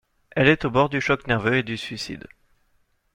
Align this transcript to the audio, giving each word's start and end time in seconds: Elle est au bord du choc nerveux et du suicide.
Elle 0.31 0.47
est 0.47 0.65
au 0.65 0.71
bord 0.71 0.89
du 0.89 0.99
choc 0.99 1.27
nerveux 1.27 1.57
et 1.57 1.61
du 1.61 1.77
suicide. 1.77 2.25